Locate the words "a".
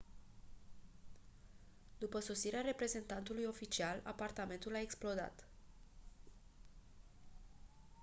4.75-4.79